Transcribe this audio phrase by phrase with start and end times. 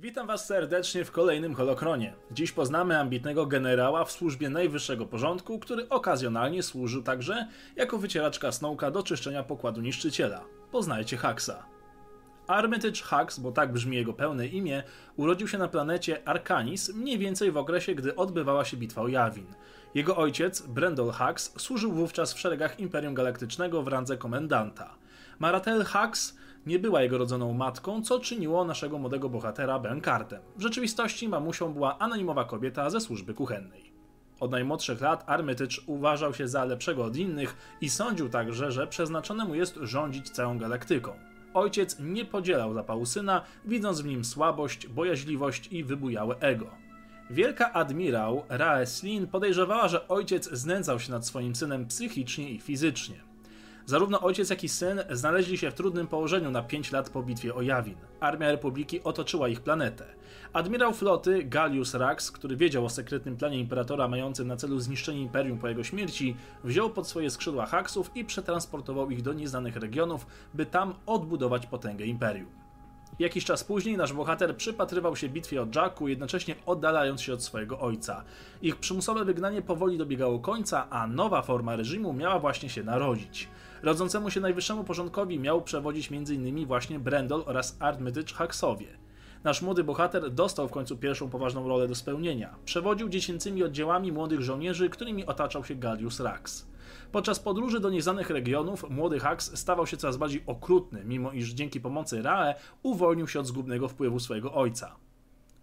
[0.00, 2.14] Witam Was serdecznie w kolejnym Holokronie.
[2.30, 8.90] Dziś poznamy ambitnego generała w służbie najwyższego porządku, który okazjonalnie służył także jako wycieraczka Snowka
[8.90, 10.44] do czyszczenia pokładu niszczyciela.
[10.72, 11.66] Poznajcie Haxa.
[12.46, 14.82] Armitage Hux, bo tak brzmi jego pełne imię,
[15.16, 19.46] urodził się na planecie Arcanis mniej więcej w okresie, gdy odbywała się bitwa o Jawin.
[19.94, 24.94] Jego ojciec, Brendol Hux, służył wówczas w szeregach Imperium Galaktycznego w randze komendanta.
[25.38, 26.36] Maratel Hux
[26.66, 30.42] nie była jego rodzoną matką, co czyniło naszego młodego bohatera Benkartem.
[30.56, 33.92] W rzeczywistości mamusią była anonimowa kobieta ze służby kuchennej.
[34.40, 39.44] Od najmłodszych lat Armitage uważał się za lepszego od innych i sądził także, że przeznaczone
[39.44, 41.12] mu jest rządzić całą galaktyką.
[41.54, 46.70] Ojciec nie podzielał zapału syna, widząc w nim słabość, bojaźliwość i wybujałe ego.
[47.30, 53.16] Wielka admirał Raeslin podejrzewała, że ojciec znęcał się nad swoim synem psychicznie i fizycznie.
[53.86, 57.54] Zarówno ojciec, jak i syn znaleźli się w trudnym położeniu na 5 lat po bitwie
[57.54, 57.94] o Jawin.
[58.20, 60.04] Armia Republiki otoczyła ich planetę.
[60.52, 65.58] Admirał floty Gallius Rax, który wiedział o sekretnym planie imperatora mającym na celu zniszczenie imperium
[65.58, 70.66] po jego śmierci, wziął pod swoje skrzydła Haksów i przetransportował ich do nieznanych regionów, by
[70.66, 72.65] tam odbudować potęgę imperium.
[73.18, 77.80] Jakiś czas później nasz bohater przypatrywał się bitwie o Jacku, jednocześnie oddalając się od swojego
[77.80, 78.24] ojca.
[78.62, 83.48] Ich przymusowe wygnanie powoli dobiegało końca, a nowa forma reżimu miała właśnie się narodzić.
[83.82, 86.66] Rodzącemu się najwyższemu porządkowi miał przewodzić m.in.
[86.66, 88.86] właśnie Brendol oraz Armitage Haxowie.
[89.44, 92.54] Nasz młody bohater dostał w końcu pierwszą poważną rolę do spełnienia.
[92.64, 96.66] Przewodził dziecięcymi oddziałami młodych żołnierzy, którymi otaczał się Gallius Rax.
[97.12, 101.80] Podczas podróży do nieznanych regionów młody Hax stawał się coraz bardziej okrutny, mimo iż dzięki
[101.80, 104.96] pomocy Rae uwolnił się od zgubnego wpływu swojego ojca.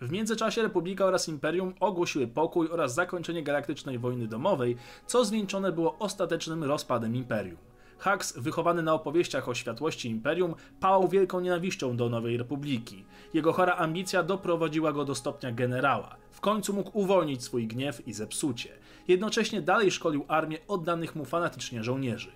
[0.02, 4.76] W międzyczasie Republika oraz Imperium ogłosiły pokój oraz zakończenie galaktycznej wojny domowej,
[5.08, 7.73] co zwieńczone było ostatecznym rozpadem Imperium.
[8.04, 13.06] Hux, wychowany na opowieściach o światłości imperium, pałał wielką nienawiścią do Nowej Republiki.
[13.34, 16.16] Jego chora ambicja doprowadziła go do stopnia generała.
[16.32, 18.70] W końcu mógł uwolnić swój gniew i zepsucie.
[19.08, 22.32] Jednocześnie dalej szkolił armię oddanych mu fanatycznie żołnierzy.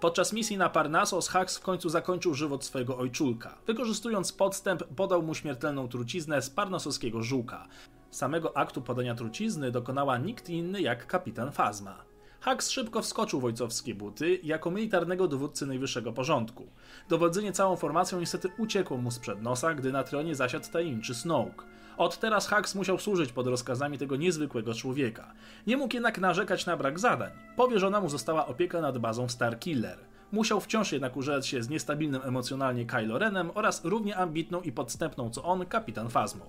[0.00, 3.58] Podczas misji na Parnasos Hux w końcu zakończył żywot swojego ojczulka.
[3.66, 7.68] Wykorzystując podstęp, podał mu śmiertelną truciznę z parnasowskiego żółka.
[8.10, 12.13] Samego aktu podania trucizny dokonała nikt inny jak kapitan Fazma.
[12.44, 16.66] Hux szybko wskoczył w ojcowskie buty jako militarnego dowódcy najwyższego porządku.
[17.08, 21.64] Dowodzenie całą formacją niestety uciekło mu sprzed nosa, gdy na tronie zasiadł tajemniczy Snoke.
[21.96, 25.32] Od teraz Hux musiał służyć pod rozkazami tego niezwykłego człowieka.
[25.66, 27.30] Nie mógł jednak narzekać na brak zadań.
[27.56, 29.98] Powierzona mu została opieka nad bazą Starkiller.
[30.32, 35.30] Musiał wciąż jednak użerać się z niestabilnym emocjonalnie Kylo Renem oraz równie ambitną i podstępną
[35.30, 36.44] co on kapitan Fazmą.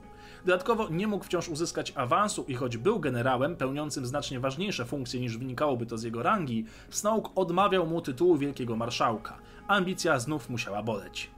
[0.46, 5.38] Dodatkowo nie mógł wciąż uzyskać awansu i choć był generałem pełniącym znacznie ważniejsze funkcje niż
[5.38, 9.38] wynikałoby to z jego rangi, Snoke odmawiał mu tytułu wielkiego marszałka.
[9.68, 11.35] Ambicja znów musiała boleć.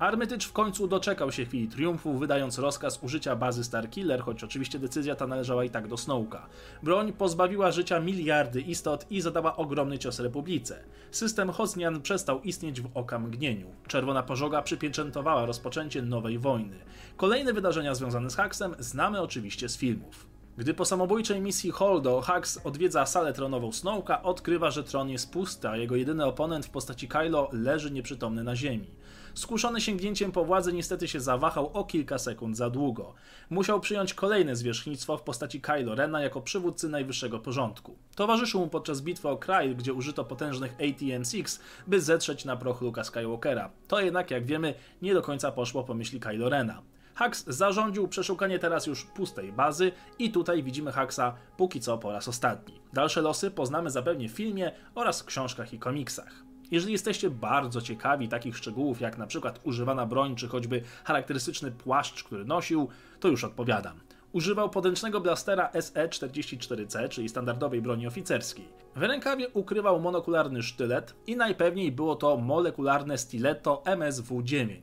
[0.00, 5.16] Armitage w końcu doczekał się chwili triumfu, wydając rozkaz użycia bazy Starkiller, choć oczywiście decyzja
[5.16, 6.46] ta należała i tak do Snowka.
[6.82, 10.84] Broń pozbawiła życia miliardy istot i zadała ogromny cios Republice.
[11.10, 13.66] System Hosnian przestał istnieć w oka mgnieniu.
[13.86, 16.76] Czerwona pożoga przypieczętowała rozpoczęcie nowej wojny.
[17.16, 20.29] Kolejne wydarzenia związane z Haxem znamy oczywiście z filmów.
[20.60, 25.68] Gdy po samobójczej misji Holdo Hux odwiedza salę tronową Snowka, odkrywa, że tron jest pusty,
[25.68, 28.86] a jego jedyny oponent w postaci Kylo leży nieprzytomny na ziemi.
[29.34, 33.14] Skuszony sięgnięciem po władzę niestety się zawahał o kilka sekund za długo.
[33.50, 37.96] Musiał przyjąć kolejne zwierzchnictwo w postaci Kylo Rena jako przywódcy najwyższego porządku.
[38.14, 43.04] Towarzyszył mu podczas bitwy o Kryl, gdzie użyto potężnych ATM-6, by zetrzeć na proch Luka
[43.04, 43.70] Skywalkera.
[43.88, 46.82] To jednak, jak wiemy, nie do końca poszło po myśli Kylo Rena.
[47.24, 52.28] Hux zarządził przeszukanie teraz już pustej bazy i tutaj widzimy Huxa póki co po raz
[52.28, 52.80] ostatni.
[52.92, 56.42] Dalsze losy poznamy zapewnie w filmie oraz w książkach i komiksach.
[56.70, 62.24] Jeżeli jesteście bardzo ciekawi takich szczegółów jak na przykład używana broń czy choćby charakterystyczny płaszcz,
[62.24, 62.88] który nosił,
[63.20, 64.00] to już odpowiadam.
[64.32, 68.68] Używał podręcznego blastera SE-44C, czyli standardowej broni oficerskiej.
[68.96, 74.76] W rękawie ukrywał monokularny sztylet i najpewniej było to molekularne stiletto MSW-9.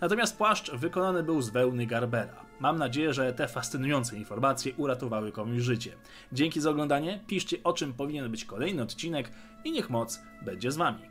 [0.00, 2.44] Natomiast płaszcz wykonany był z wełny Garbera.
[2.60, 5.92] Mam nadzieję, że te fascynujące informacje uratowały komuś życie.
[6.32, 9.30] Dzięki za oglądanie, piszcie o czym powinien być kolejny odcinek
[9.64, 11.02] i niech moc będzie z wami.